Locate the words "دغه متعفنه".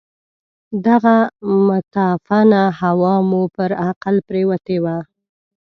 0.87-2.61